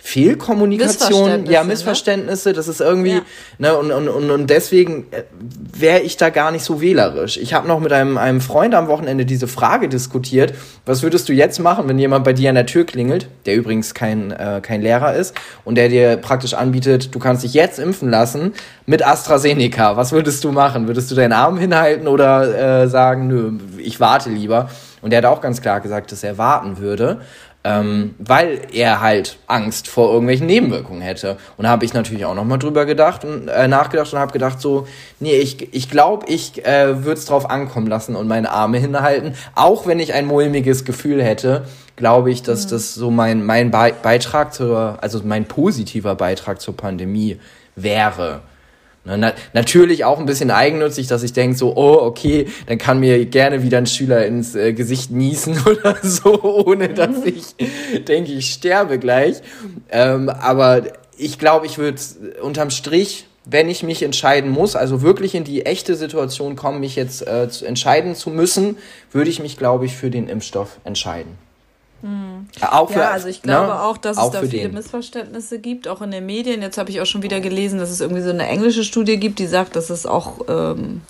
Fehlkommunikation, 0.02 1.10
Missverständnisse, 1.10 1.52
ja, 1.52 1.64
Missverständnisse, 1.64 2.48
ne? 2.48 2.54
das 2.54 2.68
ist 2.68 2.80
irgendwie, 2.80 3.16
ja. 3.16 3.22
ne, 3.58 3.76
und, 3.76 3.92
und, 3.92 4.30
und, 4.30 4.46
deswegen 4.48 5.06
äh, 5.10 5.24
wäre 5.76 6.00
ich 6.00 6.16
da 6.16 6.30
gar 6.30 6.50
nicht 6.50 6.64
so 6.64 6.80
wählerisch. 6.80 7.36
Ich 7.36 7.52
habe 7.52 7.68
noch 7.68 7.80
mit 7.80 7.92
einem, 7.92 8.16
einem 8.16 8.40
Freund 8.40 8.74
am 8.74 8.88
Wochenende 8.88 9.26
diese 9.26 9.46
Frage 9.46 9.90
diskutiert, 9.90 10.54
was 10.86 11.02
würdest 11.02 11.28
du 11.28 11.34
jetzt 11.34 11.58
machen, 11.58 11.86
wenn 11.86 11.98
jemand 11.98 12.24
bei 12.24 12.32
dir 12.32 12.48
an 12.48 12.54
der 12.54 12.64
Tür 12.64 12.84
klingelt, 12.86 13.28
der 13.44 13.56
übrigens 13.56 13.92
kein, 13.92 14.30
äh, 14.30 14.60
kein 14.62 14.80
Lehrer 14.80 15.14
ist, 15.14 15.34
und 15.64 15.74
der 15.74 15.90
dir 15.90 16.16
praktisch 16.16 16.54
anbietet, 16.54 17.14
du 17.14 17.18
kannst 17.18 17.44
dich 17.44 17.52
jetzt 17.52 17.78
impfen 17.78 18.08
lassen 18.08 18.54
mit 18.86 19.06
AstraZeneca, 19.06 19.98
was 19.98 20.12
würdest 20.12 20.42
du 20.44 20.50
machen? 20.50 20.86
Würdest 20.86 21.10
du 21.10 21.14
deinen 21.14 21.34
Arm 21.34 21.58
hinhalten 21.58 22.08
oder 22.08 22.82
äh, 22.82 22.88
sagen, 22.88 23.26
nö, 23.26 23.52
ich 23.76 24.00
warte 24.00 24.30
lieber? 24.30 24.70
Und 25.02 25.12
er 25.12 25.18
hat 25.18 25.24
auch 25.24 25.40
ganz 25.40 25.62
klar 25.62 25.80
gesagt, 25.80 26.12
dass 26.12 26.22
er 26.22 26.38
warten 26.38 26.78
würde. 26.78 27.20
Ähm, 27.62 28.14
weil 28.18 28.62
er 28.72 29.00
halt 29.00 29.38
Angst 29.46 29.86
vor 29.86 30.10
irgendwelchen 30.10 30.46
Nebenwirkungen 30.46 31.02
hätte. 31.02 31.36
Und 31.56 31.64
da 31.64 31.70
habe 31.70 31.84
ich 31.84 31.92
natürlich 31.92 32.24
auch 32.24 32.34
nochmal 32.34 32.58
drüber 32.58 32.86
gedacht 32.86 33.24
und 33.24 33.48
äh, 33.48 33.68
nachgedacht 33.68 34.12
und 34.12 34.18
habe 34.18 34.32
gedacht 34.32 34.60
so, 34.60 34.86
nee, 35.18 35.36
ich, 35.36 35.74
ich 35.74 35.90
glaube, 35.90 36.26
ich 36.28 36.64
äh, 36.64 37.04
würde 37.04 37.18
es 37.18 37.26
drauf 37.26 37.50
ankommen 37.50 37.86
lassen 37.86 38.16
und 38.16 38.28
meine 38.28 38.50
Arme 38.50 38.78
hinhalten, 38.78 39.34
auch 39.54 39.86
wenn 39.86 40.00
ich 40.00 40.14
ein 40.14 40.26
mulmiges 40.26 40.86
Gefühl 40.86 41.22
hätte, 41.22 41.66
glaube 41.96 42.30
ich, 42.30 42.42
dass 42.42 42.66
mhm. 42.66 42.70
das 42.70 42.94
so 42.94 43.10
mein, 43.10 43.44
mein 43.44 43.70
Be 43.70 43.92
Beitrag 44.02 44.54
zur, 44.54 44.98
also 45.02 45.20
mein 45.24 45.44
positiver 45.44 46.14
Beitrag 46.14 46.60
zur 46.60 46.76
Pandemie 46.76 47.38
wäre. 47.76 48.40
Ne, 49.02 49.16
na, 49.16 49.32
natürlich 49.54 50.04
auch 50.04 50.18
ein 50.18 50.26
bisschen 50.26 50.50
eigennützig, 50.50 51.06
dass 51.06 51.22
ich 51.22 51.32
denke 51.32 51.56
so, 51.56 51.74
oh, 51.74 52.02
okay, 52.02 52.48
dann 52.66 52.76
kann 52.76 53.00
mir 53.00 53.24
gerne 53.24 53.62
wieder 53.62 53.78
ein 53.78 53.86
Schüler 53.86 54.26
ins 54.26 54.54
äh, 54.54 54.74
Gesicht 54.74 55.10
niesen 55.10 55.58
oder 55.66 55.96
so, 56.02 56.42
ohne 56.42 56.90
dass 56.90 57.16
mhm. 57.16 57.26
ich 57.58 58.04
denke, 58.04 58.32
ich 58.32 58.52
sterbe 58.52 58.98
gleich. 58.98 59.36
Ähm, 59.90 60.28
aber 60.28 60.82
ich 61.16 61.38
glaube, 61.38 61.64
ich 61.64 61.78
würde 61.78 61.98
unterm 62.42 62.68
Strich, 62.68 63.26
wenn 63.46 63.70
ich 63.70 63.82
mich 63.82 64.02
entscheiden 64.02 64.50
muss, 64.50 64.76
also 64.76 65.00
wirklich 65.00 65.34
in 65.34 65.44
die 65.44 65.64
echte 65.64 65.96
Situation 65.96 66.54
kommen, 66.54 66.80
mich 66.80 66.94
jetzt 66.94 67.26
äh, 67.26 67.48
zu 67.48 67.64
entscheiden 67.64 68.14
zu 68.14 68.28
müssen, 68.28 68.76
würde 69.12 69.30
ich 69.30 69.40
mich, 69.40 69.56
glaube 69.56 69.86
ich, 69.86 69.96
für 69.96 70.10
den 70.10 70.28
Impfstoff 70.28 70.78
entscheiden. 70.84 71.38
Hm. 72.02 72.46
Auch 72.62 72.90
für, 72.90 73.00
ja, 73.00 73.10
also 73.10 73.28
ich 73.28 73.42
glaube 73.42 73.68
ne? 73.68 73.82
auch, 73.82 73.98
dass 73.98 74.16
auch 74.16 74.26
es 74.26 74.32
da 74.32 74.40
viele 74.40 74.62
den. 74.64 74.74
Missverständnisse 74.74 75.58
gibt, 75.58 75.86
auch 75.88 76.00
in 76.00 76.10
den 76.10 76.26
Medien. 76.26 76.62
Jetzt 76.62 76.78
habe 76.78 76.90
ich 76.90 77.00
auch 77.00 77.06
schon 77.06 77.22
wieder 77.22 77.40
gelesen, 77.40 77.78
dass 77.78 77.90
es 77.90 78.00
irgendwie 78.00 78.22
so 78.22 78.30
eine 78.30 78.46
englische 78.46 78.84
Studie 78.84 79.18
gibt, 79.18 79.38
die 79.38 79.46
sagt, 79.46 79.76
dass 79.76 79.90
es 79.90 80.06
auch 80.06 80.40
ähm, 80.48 81.02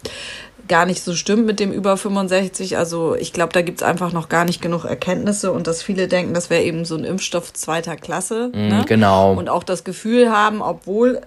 gar 0.71 0.87
nicht 0.87 1.03
so 1.03 1.15
stimmt 1.15 1.47
mit 1.47 1.61
dem 1.61 1.73
über 1.73 1.97
65. 1.97 2.79
Also 2.79 3.15
ich 3.17 3.33
glaube, 3.33 3.53
da 3.53 3.63
gibt 3.63 3.81
es 3.81 3.87
einfach 3.87 4.13
noch 4.13 4.29
gar 4.29 4.45
nicht 4.45 4.63
genug 4.63 4.85
Erkenntnisse 4.85 5.53
und 5.53 5.67
dass 5.67 5.83
viele 5.83 6.09
denken, 6.09 6.33
das 6.35 6.49
wäre 6.49 6.63
eben 6.63 6.85
so 6.85 6.97
ein 6.97 7.05
Impfstoff 7.05 7.53
zweiter 7.53 7.97
Klasse. 7.97 8.51
Mm, 8.55 8.69
ne? 8.69 8.85
Genau. 8.87 9.35
Und 9.35 9.49
auch 9.49 9.65
das 9.65 9.85
Gefühl 9.85 10.31
haben, 10.31 10.63
obwohl 10.63 11.21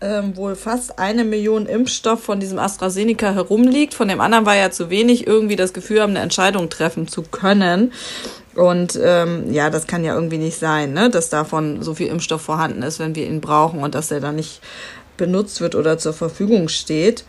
ähm, 0.00 0.36
wohl 0.36 0.56
fast 0.56 0.98
eine 0.98 1.24
Million 1.24 1.66
Impfstoff 1.66 2.22
von 2.22 2.40
diesem 2.40 2.58
AstraZeneca 2.58 3.32
herumliegt. 3.32 3.94
Von 3.94 4.08
dem 4.08 4.20
anderen 4.20 4.46
war 4.46 4.56
ja 4.56 4.70
zu 4.70 4.90
wenig, 4.90 5.26
irgendwie 5.26 5.56
das 5.56 5.72
Gefühl 5.72 6.02
haben, 6.02 6.10
eine 6.10 6.20
Entscheidung 6.20 6.68
treffen 6.68 7.08
zu 7.08 7.22
können. 7.22 7.92
Und 8.56 8.98
ähm, 9.02 9.52
ja, 9.52 9.68
das 9.68 9.86
kann 9.86 10.02
ja 10.02 10.14
irgendwie 10.14 10.38
nicht 10.38 10.58
sein, 10.58 10.94
ne? 10.94 11.10
dass 11.10 11.28
davon 11.28 11.82
so 11.82 11.94
viel 11.94 12.06
Impfstoff 12.06 12.40
vorhanden 12.40 12.82
ist, 12.82 12.98
wenn 12.98 13.14
wir 13.14 13.26
ihn 13.26 13.42
brauchen 13.42 13.80
und 13.82 13.94
dass 13.94 14.10
er 14.10 14.20
dann 14.20 14.36
nicht 14.36 14.62
benutzt 15.18 15.60
wird 15.60 15.74
oder 15.74 15.98
zur 15.98 16.14
Verfügung 16.14 16.68
steht. 16.68 17.24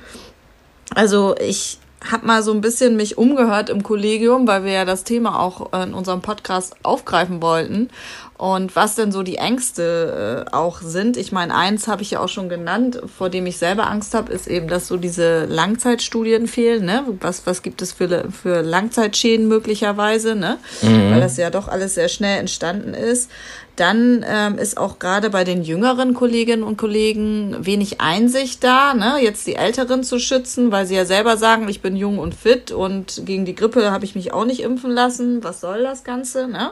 Also 0.95 1.35
ich 1.37 1.79
habe 2.09 2.25
mal 2.25 2.43
so 2.43 2.53
ein 2.53 2.61
bisschen 2.61 2.95
mich 2.95 3.17
umgehört 3.17 3.69
im 3.69 3.83
Kollegium, 3.83 4.47
weil 4.47 4.63
wir 4.63 4.71
ja 4.71 4.85
das 4.85 5.03
Thema 5.03 5.39
auch 5.39 5.73
in 5.83 5.93
unserem 5.93 6.21
Podcast 6.21 6.75
aufgreifen 6.83 7.41
wollten 7.41 7.89
und 8.37 8.75
was 8.75 8.93
denn 8.93 9.11
so 9.11 9.23
die 9.23 9.37
Ängste 9.37 10.45
äh, 10.47 10.55
auch 10.55 10.81
sind. 10.81 11.17
Ich 11.17 11.31
meine, 11.31 11.55
eins 11.55 11.87
habe 11.87 12.03
ich 12.03 12.11
ja 12.11 12.19
auch 12.19 12.29
schon 12.29 12.49
genannt, 12.49 13.01
vor 13.17 13.29
dem 13.29 13.47
ich 13.47 13.57
selber 13.57 13.89
Angst 13.89 14.13
habe, 14.13 14.31
ist 14.31 14.47
eben, 14.47 14.67
dass 14.67 14.87
so 14.87 14.97
diese 14.97 15.45
Langzeitstudien 15.45 16.47
fehlen. 16.47 16.85
Ne? 16.85 17.03
Was, 17.19 17.47
was 17.47 17.63
gibt 17.63 17.81
es 17.81 17.93
für, 17.93 18.25
für 18.31 18.61
Langzeitschäden 18.61 19.47
möglicherweise? 19.47 20.35
Ne? 20.35 20.59
Mhm. 20.83 21.11
Weil 21.11 21.21
das 21.21 21.37
ja 21.37 21.49
doch 21.49 21.67
alles 21.67 21.95
sehr 21.95 22.09
schnell 22.09 22.39
entstanden 22.39 22.93
ist. 22.93 23.31
Dann 23.75 24.23
ähm, 24.27 24.59
ist 24.59 24.77
auch 24.77 24.99
gerade 24.99 25.31
bei 25.31 25.43
den 25.43 25.63
jüngeren 25.63 26.13
Kolleginnen 26.13 26.63
und 26.63 26.77
Kollegen 26.77 27.55
wenig 27.59 28.01
Einsicht 28.01 28.63
da, 28.63 28.95
ne? 28.95 29.17
jetzt 29.21 29.45
die 29.45 29.55
Älteren 29.55 30.03
zu 30.03 30.19
schützen, 30.19 30.71
weil 30.71 30.87
sie 30.87 30.95
ja 30.95 31.05
selber 31.05 31.37
sagen, 31.37 31.69
ich 31.69 31.81
bin 31.81 31.95
jung 31.95 32.17
und 32.17 32.33
fit 32.33 32.71
und 32.71 33.21
gegen 33.25 33.45
die 33.45 33.53
Grippe 33.53 33.91
habe 33.91 34.05
ich 34.05 34.15
mich 34.15 34.33
auch 34.33 34.45
nicht 34.45 34.61
impfen 34.61 34.91
lassen. 34.91 35.43
Was 35.43 35.61
soll 35.61 35.83
das 35.83 36.03
Ganze? 36.03 36.47
Ne? 36.47 36.71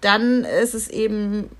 Dann 0.00 0.44
ist 0.44 0.74
es 0.74 0.88
eben 0.88 1.50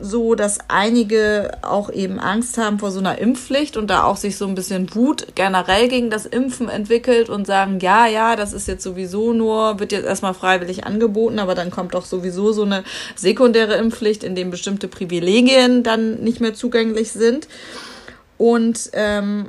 so, 0.00 0.34
dass 0.34 0.58
einige 0.68 1.50
auch 1.62 1.90
eben 1.90 2.18
Angst 2.18 2.58
haben 2.58 2.78
vor 2.78 2.90
so 2.90 2.98
einer 2.98 3.18
Impfpflicht 3.18 3.76
und 3.76 3.88
da 3.88 4.04
auch 4.04 4.16
sich 4.16 4.36
so 4.36 4.46
ein 4.46 4.54
bisschen 4.54 4.94
Wut 4.94 5.34
generell 5.34 5.88
gegen 5.88 6.10
das 6.10 6.26
Impfen 6.26 6.68
entwickelt 6.68 7.28
und 7.28 7.46
sagen, 7.46 7.78
ja, 7.80 8.06
ja, 8.06 8.36
das 8.36 8.52
ist 8.52 8.68
jetzt 8.68 8.82
sowieso 8.82 9.32
nur, 9.32 9.80
wird 9.80 9.92
jetzt 9.92 10.06
erstmal 10.06 10.34
freiwillig 10.34 10.84
angeboten, 10.84 11.38
aber 11.38 11.54
dann 11.54 11.70
kommt 11.70 11.94
doch 11.94 12.04
sowieso 12.04 12.52
so 12.52 12.62
eine 12.62 12.84
sekundäre 13.16 13.74
Impfpflicht, 13.74 14.24
in 14.24 14.34
dem 14.34 14.50
bestimmte 14.50 14.88
Privilegien 14.88 15.82
dann 15.82 16.20
nicht 16.22 16.40
mehr 16.40 16.54
zugänglich 16.54 17.12
sind. 17.12 17.46
Und 18.38 18.90
ähm, 18.94 19.48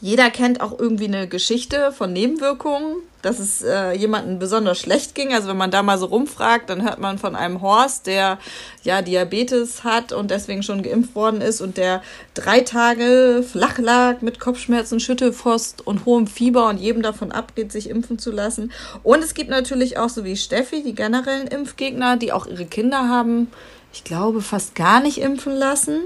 jeder 0.00 0.30
kennt 0.30 0.60
auch 0.60 0.78
irgendwie 0.78 1.06
eine 1.06 1.26
Geschichte 1.26 1.92
von 1.92 2.12
Nebenwirkungen, 2.12 2.96
dass 3.26 3.40
es 3.40 3.62
äh, 3.62 3.92
jemandem 3.92 4.38
besonders 4.38 4.78
schlecht 4.78 5.16
ging. 5.16 5.34
Also 5.34 5.48
wenn 5.48 5.56
man 5.56 5.72
da 5.72 5.82
mal 5.82 5.98
so 5.98 6.06
rumfragt, 6.06 6.70
dann 6.70 6.82
hört 6.82 7.00
man 7.00 7.18
von 7.18 7.34
einem 7.34 7.60
Horst, 7.60 8.06
der 8.06 8.38
ja 8.84 9.02
Diabetes 9.02 9.82
hat 9.82 10.12
und 10.12 10.30
deswegen 10.30 10.62
schon 10.62 10.82
geimpft 10.82 11.16
worden 11.16 11.40
ist 11.40 11.60
und 11.60 11.76
der 11.76 12.02
drei 12.34 12.60
Tage 12.60 13.44
flach 13.50 13.78
lag 13.78 14.22
mit 14.22 14.38
Kopfschmerzen, 14.38 15.00
Schüttelfrost 15.00 15.84
und 15.84 16.06
hohem 16.06 16.28
Fieber 16.28 16.68
und 16.68 16.78
jedem 16.78 17.02
davon 17.02 17.32
abgeht, 17.32 17.72
sich 17.72 17.90
impfen 17.90 18.18
zu 18.18 18.30
lassen. 18.30 18.70
Und 19.02 19.24
es 19.24 19.34
gibt 19.34 19.50
natürlich 19.50 19.98
auch 19.98 20.08
so 20.08 20.24
wie 20.24 20.36
Steffi, 20.36 20.84
die 20.84 20.94
generellen 20.94 21.48
Impfgegner, 21.48 22.16
die 22.16 22.32
auch 22.32 22.46
ihre 22.46 22.66
Kinder 22.66 23.08
haben, 23.08 23.48
ich 23.92 24.04
glaube, 24.04 24.42
fast 24.42 24.74
gar 24.74 25.00
nicht 25.00 25.18
impfen 25.18 25.56
lassen 25.56 26.02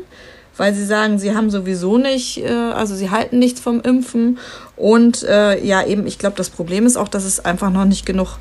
weil 0.61 0.75
sie 0.75 0.85
sagen, 0.85 1.19
sie 1.19 1.35
haben 1.35 1.49
sowieso 1.49 1.97
nicht, 1.97 2.37
äh, 2.45 2.51
also 2.51 2.95
sie 2.95 3.09
halten 3.09 3.39
nichts 3.39 3.61
vom 3.61 3.81
Impfen. 3.81 4.39
Und 4.77 5.23
äh, 5.23 5.59
ja, 5.65 5.87
eben, 5.87 6.07
ich 6.07 6.19
glaube, 6.19 6.37
das 6.37 6.51
Problem 6.51 6.85
ist 6.85 6.99
auch, 6.99 7.09
dass 7.09 7.25
es 7.25 7.43
einfach 7.43 7.71
noch 7.71 7.87
nicht 7.87 8.05
genug 8.05 8.37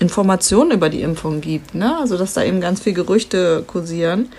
Informationen 0.00 0.72
über 0.72 0.88
die 0.88 1.02
Impfung 1.02 1.40
gibt. 1.40 1.76
Ne? 1.76 1.96
Also, 1.96 2.18
dass 2.18 2.34
da 2.34 2.42
eben 2.42 2.60
ganz 2.60 2.80
viel 2.80 2.92
Gerüchte 2.92 3.62
kursieren. 3.68 4.30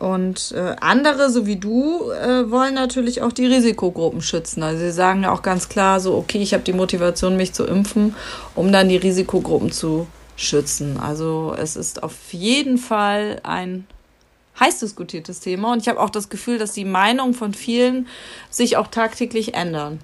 Und 0.00 0.52
äh, 0.56 0.74
andere, 0.80 1.30
so 1.30 1.46
wie 1.46 1.54
du, 1.54 2.10
äh, 2.10 2.50
wollen 2.50 2.74
natürlich 2.74 3.22
auch 3.22 3.30
die 3.30 3.46
Risikogruppen 3.46 4.20
schützen. 4.20 4.64
Also 4.64 4.80
sie 4.80 4.90
sagen 4.90 5.22
ja 5.22 5.30
auch 5.30 5.42
ganz 5.42 5.68
klar 5.68 6.00
so, 6.00 6.16
okay, 6.16 6.38
ich 6.38 6.54
habe 6.54 6.64
die 6.64 6.72
Motivation, 6.72 7.36
mich 7.36 7.52
zu 7.52 7.64
impfen, 7.66 8.16
um 8.56 8.72
dann 8.72 8.88
die 8.88 8.96
Risikogruppen 8.96 9.70
zu 9.70 10.08
schützen. 10.34 10.98
Also 10.98 11.54
es 11.56 11.76
ist 11.76 12.02
auf 12.02 12.16
jeden 12.32 12.78
Fall 12.78 13.38
ein 13.44 13.86
heiß 14.60 14.80
diskutiertes 14.80 15.40
Thema 15.40 15.72
und 15.72 15.82
ich 15.82 15.88
habe 15.88 16.00
auch 16.00 16.10
das 16.10 16.28
Gefühl, 16.28 16.58
dass 16.58 16.72
die 16.72 16.84
Meinung 16.84 17.34
von 17.34 17.54
vielen 17.54 18.06
sich 18.50 18.76
auch 18.76 18.88
tagtäglich 18.88 19.54
ändern. 19.54 19.98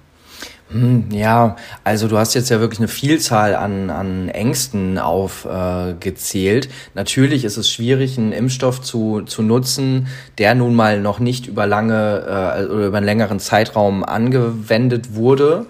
Hm, 0.71 1.09
ja, 1.11 1.55
also 1.83 2.07
du 2.07 2.17
hast 2.17 2.35
jetzt 2.35 2.49
ja 2.49 2.59
wirklich 2.59 2.79
eine 2.79 2.87
Vielzahl 2.87 3.55
an, 3.55 3.89
an 3.89 4.29
Ängsten 4.29 4.99
aufgezählt. 4.99 6.65
Äh, 6.67 6.69
Natürlich 6.93 7.43
ist 7.43 7.57
es 7.57 7.71
schwierig, 7.71 8.19
einen 8.19 8.31
Impfstoff 8.31 8.79
zu, 8.79 9.21
zu 9.21 9.41
nutzen, 9.41 10.07
der 10.37 10.53
nun 10.53 10.75
mal 10.75 11.01
noch 11.01 11.19
nicht 11.19 11.47
über 11.47 11.65
lange 11.65 12.23
äh, 12.25 12.65
oder 12.65 12.87
über 12.87 12.97
einen 12.97 13.05
längeren 13.05 13.39
Zeitraum 13.39 14.03
angewendet 14.03 15.15
wurde 15.15 15.65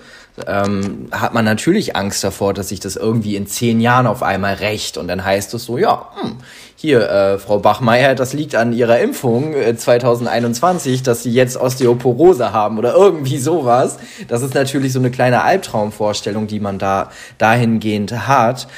ähm, 0.47 1.07
hat 1.11 1.33
man 1.33 1.45
natürlich 1.45 1.95
Angst 1.95 2.23
davor, 2.23 2.53
dass 2.53 2.69
sich 2.69 2.79
das 2.79 2.95
irgendwie 2.95 3.35
in 3.35 3.47
zehn 3.47 3.79
Jahren 3.79 4.07
auf 4.07 4.23
einmal 4.23 4.55
rächt. 4.55 4.97
Und 4.97 5.07
dann 5.07 5.23
heißt 5.23 5.53
es 5.53 5.65
so, 5.65 5.77
ja, 5.77 6.07
hm, 6.21 6.37
hier, 6.81 7.09
äh, 7.09 7.39
Frau 7.39 7.59
Bachmeier, 7.59 8.15
das 8.15 8.31
liegt 8.31 8.55
an 8.55 8.71
Ihrer 8.71 8.99
Impfung 8.99 9.53
äh, 9.53 9.75
2021, 9.75 11.03
dass 11.03 11.23
Sie 11.23 11.29
jetzt 11.29 11.57
Osteoporose 11.57 12.53
haben 12.53 12.77
oder 12.77 12.93
irgendwie 12.93 13.37
sowas. 13.37 13.97
Das 14.29 14.43
ist 14.43 14.53
natürlich 14.53 14.93
so 14.93 14.99
eine 14.99 15.11
kleine 15.11 15.43
Albtraumvorstellung, 15.43 16.47
die 16.47 16.61
man 16.61 16.79
da 16.79 17.09
dahingehend 17.37 18.29
hat. 18.29 18.69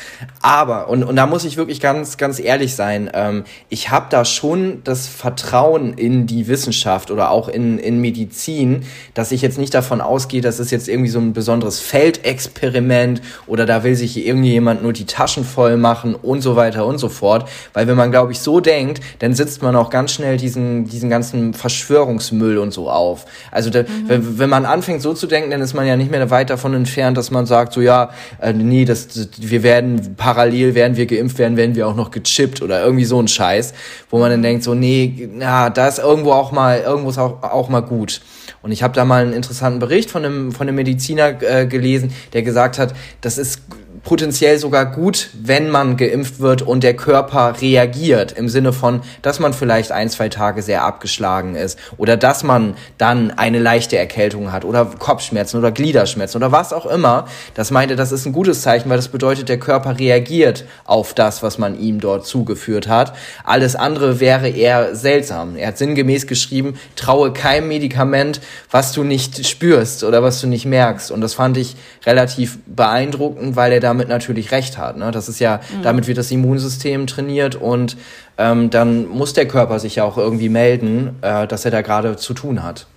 Aber, 0.42 0.90
und, 0.90 1.04
und 1.04 1.16
da 1.16 1.28
muss 1.28 1.46
ich 1.46 1.58
wirklich 1.58 1.80
ganz, 1.80 2.18
ganz 2.18 2.40
ehrlich 2.40 2.74
sein, 2.74 3.12
ähm, 3.14 3.44
ich 3.70 3.92
habe 3.92 4.08
da 4.10 4.26
schon 4.26 4.82
das 4.84 5.06
Vertrauen 5.06 5.94
in 5.94 6.26
die 6.26 6.48
Wissenschaft 6.48 7.12
oder 7.12 7.30
auch 7.30 7.50
in, 7.50 7.78
in 7.78 8.02
Medizin, 8.02 8.82
dass 9.14 9.32
ich 9.32 9.44
jetzt 9.44 9.60
nicht 9.60 9.76
davon 9.76 10.02
ausgehe, 10.02 10.42
dass 10.42 10.58
es 10.58 10.72
jetzt 10.72 10.90
irgendwie 10.90 11.12
so 11.12 11.20
ein 11.20 11.34
besonderes 11.34 11.80
Feldexperiment 11.80 13.22
oder 13.46 13.68
da 13.68 13.84
will 13.84 13.94
sich 13.94 14.26
irgendjemand 14.26 14.82
nur 14.82 14.94
die 14.94 15.06
Taschen 15.06 15.46
voll 15.46 15.78
machen 15.78 16.16
und 16.16 16.42
so 16.42 16.56
weiter 16.56 16.88
und 16.88 16.98
so 16.98 17.08
fort. 17.08 17.48
Weil 17.74 17.91
wenn 17.92 17.98
man, 17.98 18.10
glaube 18.10 18.32
ich, 18.32 18.40
so 18.40 18.62
denkt, 18.62 19.02
dann 19.20 19.34
sitzt 19.34 19.62
man 19.62 19.76
auch 19.76 19.90
ganz 19.90 20.14
schnell 20.14 20.38
diesen, 20.38 20.86
diesen 20.86 21.10
ganzen 21.10 21.54
Verschwörungsmüll 21.54 22.58
und 22.58 22.72
so 22.74 22.90
auf. 22.90 23.26
Also 23.52 23.70
da, 23.70 23.84
mhm. 23.84 23.86
wenn, 24.08 24.40
wenn 24.40 24.50
man 24.50 24.66
anfängt 24.66 25.02
so 25.02 25.14
zu 25.14 25.28
denken, 25.28 25.52
dann 25.52 25.60
ist 25.62 25.74
man 25.74 25.86
ja 25.86 25.98
nicht 25.98 26.10
mehr 26.10 26.30
weit 26.30 26.50
davon 26.50 26.74
entfernt, 26.74 27.18
dass 27.18 27.32
man 27.32 27.46
sagt, 27.46 27.74
so 27.74 27.82
ja, 27.82 28.12
äh, 28.40 28.54
nee, 28.54 28.86
das, 28.86 29.30
wir 29.38 29.62
werden 29.62 30.16
parallel, 30.16 30.74
werden 30.74 30.96
wir 30.96 31.06
geimpft 31.06 31.38
werden, 31.38 31.58
werden 31.58 31.76
wir 31.76 31.86
auch 31.88 31.96
noch 31.96 32.12
gechippt 32.12 32.62
oder 32.62 32.82
irgendwie 32.82 33.06
so 33.06 33.22
ein 33.22 33.28
Scheiß, 33.28 33.74
wo 34.10 34.20
man 34.20 34.32
dann 34.32 34.42
denkt, 34.42 34.64
so 34.64 34.74
nee, 34.74 35.30
na, 35.34 35.70
da 35.70 35.88
ist 35.90 36.00
irgendwo 36.00 36.32
auch 36.32 36.54
mal, 36.54 36.80
irgendwo 36.80 37.10
ist 37.10 37.18
auch, 37.18 37.44
auch 37.44 37.68
mal 37.68 37.82
gut. 37.82 38.22
Und 38.62 38.72
ich 38.72 38.84
habe 38.84 38.94
da 38.94 39.04
mal 39.04 39.24
einen 39.24 39.34
interessanten 39.34 39.80
Bericht 39.80 40.10
von 40.10 40.24
einem, 40.24 40.52
von 40.52 40.68
einem 40.68 40.76
Mediziner 40.76 41.42
äh, 41.42 41.66
gelesen, 41.66 42.14
der 42.34 42.44
gesagt 42.44 42.80
hat, 42.80 42.94
das 43.22 43.38
ist 43.38 43.62
potenziell 44.04 44.58
sogar 44.58 44.86
gut, 44.86 45.30
wenn 45.34 45.70
man 45.70 45.96
geimpft 45.96 46.40
wird 46.40 46.62
und 46.62 46.84
der 46.84 46.96
Körper 46.96 47.56
reagiert. 47.62 48.32
Im 48.32 48.50
Sinne 48.50 48.74
von, 48.74 49.02
dass 49.22 49.40
man 49.40 49.54
vielleicht 49.54 49.92
ein, 49.92 50.10
zwei 50.10 50.30
Tage 50.30 50.62
sehr 50.62 50.84
abgeschlagen 50.84 51.56
ist 51.56 51.78
oder 51.98 52.18
dass 52.18 52.44
man 52.44 52.76
dann 52.98 53.32
eine 53.32 53.60
leichte 53.60 53.98
Erkältung 53.98 54.52
hat 54.52 54.66
oder 54.66 54.86
Kopfschmerzen 54.86 55.58
oder 55.58 55.72
Gliederschmerzen 55.72 56.38
oder 56.38 56.52
was 56.52 56.74
auch 56.74 56.86
immer. 56.86 57.28
Das 57.54 57.72
meinte, 57.72 57.96
das 57.96 58.12
ist 58.12 58.26
ein 58.26 58.34
gutes 58.34 58.62
Zeichen, 58.62 58.90
weil 58.90 58.98
das 58.98 59.10
bedeutet, 59.10 59.50
der 59.50 59.60
Körper 59.60 60.00
reagiert 60.00 60.66
auf 60.86 61.14
das, 61.14 61.44
was 61.44 61.58
man 61.58 61.80
ihm 61.80 62.00
dort 62.00 62.26
zugeführt 62.26 62.88
hat. 62.88 63.14
Alles 63.44 63.76
andere 63.76 64.20
wäre 64.20 64.50
eher 64.50 64.96
seltsam. 64.96 65.56
Er 65.56 65.70
hat 65.70 65.78
sinngemäß 65.78 66.28
geschrieben, 66.28 66.80
traue 66.96 67.34
keinem 67.34 67.68
Medikament, 67.68 68.42
was 68.72 68.94
du 68.94 69.04
nicht 69.04 69.46
spürst 69.48 70.04
oder 70.04 70.24
was 70.24 70.42
du 70.42 70.48
nicht 70.48 70.66
merkst. 70.66 71.12
Und 71.12 71.22
das 71.22 71.34
fand 71.36 71.58
ich 71.58 71.76
relativ 72.06 72.58
beeindruckend, 72.66 73.56
weil 73.56 73.74
er 73.74 73.80
damit 73.92 74.08
natürlich 74.08 74.52
recht 74.52 74.78
hat. 74.78 74.98
Ne? 74.98 75.12
Das 75.12 75.28
ist 75.28 75.40
ja, 75.40 75.58
mhm. 75.58 75.84
damit 75.84 76.08
wird 76.08 76.18
das 76.18 76.32
Immunsystem 76.32 77.08
trainiert 77.08 77.56
und 77.56 77.98
ähm, 78.38 78.70
dann 78.70 79.08
muss 79.08 79.34
der 79.34 79.48
Körper 79.48 79.80
sich 79.80 79.98
ja 79.98 80.06
auch 80.06 80.18
irgendwie 80.18 80.48
melden, 80.48 81.18
äh, 81.22 81.46
dass 81.46 81.66
er 81.66 81.72
da 81.72 81.82
gerade 81.82 82.16
zu 82.16 82.34
tun 82.34 82.64
hat. 82.64 82.88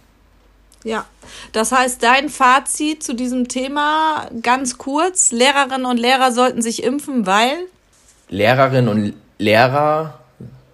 Ja, 0.84 1.04
das 1.52 1.72
heißt, 1.72 2.02
dein 2.02 2.28
Fazit 2.28 3.02
zu 3.02 3.14
diesem 3.14 3.48
Thema 3.48 4.28
ganz 4.42 4.78
kurz: 4.78 5.32
Lehrerinnen 5.32 5.86
und 5.86 5.96
Lehrer 5.96 6.30
sollten 6.30 6.62
sich 6.62 6.84
impfen, 6.84 7.26
weil? 7.26 7.56
Lehrerinnen 8.28 8.88
und 8.88 9.14
Lehrer 9.38 10.20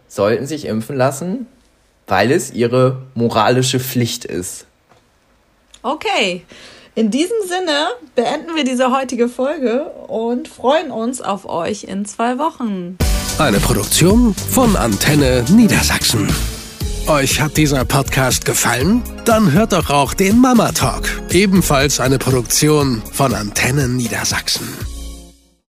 sollten 0.08 0.46
sich 0.46 0.66
impfen 0.66 0.96
lassen, 0.96 1.46
weil 2.06 2.30
es 2.30 2.52
ihre 2.52 3.02
moralische 3.14 3.80
Pflicht 3.80 4.26
ist. 4.26 4.66
Okay. 5.82 6.44
In 7.00 7.10
diesem 7.10 7.38
Sinne 7.48 7.88
beenden 8.14 8.54
wir 8.56 8.64
diese 8.64 8.94
heutige 8.94 9.30
Folge 9.30 9.86
und 10.06 10.48
freuen 10.48 10.90
uns 10.90 11.22
auf 11.22 11.48
euch 11.48 11.84
in 11.84 12.04
zwei 12.04 12.36
Wochen. 12.36 12.98
Eine 13.38 13.58
Produktion 13.58 14.34
von 14.34 14.76
Antenne 14.76 15.42
Niedersachsen. 15.48 16.28
Euch 17.06 17.40
hat 17.40 17.56
dieser 17.56 17.86
Podcast 17.86 18.44
gefallen? 18.44 19.02
Dann 19.24 19.50
hört 19.52 19.72
doch 19.72 19.88
auch 19.88 20.12
den 20.12 20.40
Mama 20.40 20.72
Talk, 20.72 21.08
ebenfalls 21.32 22.00
eine 22.00 22.18
Produktion 22.18 23.02
von 23.10 23.32
Antenne 23.32 23.88
Niedersachsen. 23.88 24.68